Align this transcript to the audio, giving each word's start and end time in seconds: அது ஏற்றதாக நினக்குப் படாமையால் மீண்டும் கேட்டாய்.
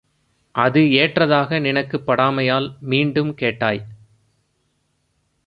அது 0.55 0.91
ஏற்றதாக 0.91 1.59
நினக்குப் 1.59 2.05
படாமையால் 2.07 2.77
மீண்டும் 2.81 3.33
கேட்டாய். 3.35 3.83